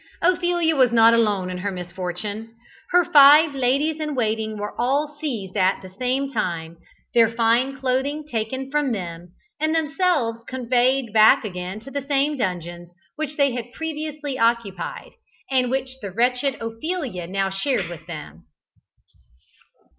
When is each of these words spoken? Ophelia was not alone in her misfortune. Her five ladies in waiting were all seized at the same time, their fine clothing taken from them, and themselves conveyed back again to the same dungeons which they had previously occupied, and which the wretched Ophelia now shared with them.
Ophelia 0.23 0.75
was 0.75 0.91
not 0.91 1.13
alone 1.13 1.51
in 1.51 1.59
her 1.59 1.69
misfortune. 1.69 2.55
Her 2.89 3.05
five 3.05 3.53
ladies 3.53 3.99
in 3.99 4.15
waiting 4.15 4.57
were 4.57 4.73
all 4.75 5.15
seized 5.21 5.55
at 5.55 5.83
the 5.83 5.91
same 5.91 6.33
time, 6.33 6.77
their 7.13 7.29
fine 7.29 7.77
clothing 7.77 8.27
taken 8.27 8.71
from 8.71 8.93
them, 8.93 9.33
and 9.59 9.75
themselves 9.75 10.39
conveyed 10.47 11.13
back 11.13 11.45
again 11.45 11.79
to 11.81 11.91
the 11.91 12.01
same 12.07 12.35
dungeons 12.35 12.89
which 13.15 13.37
they 13.37 13.51
had 13.51 13.73
previously 13.73 14.39
occupied, 14.39 15.11
and 15.51 15.69
which 15.69 15.99
the 16.01 16.09
wretched 16.09 16.55
Ophelia 16.59 17.27
now 17.27 17.51
shared 17.51 17.87
with 17.87 18.07
them. 18.07 18.45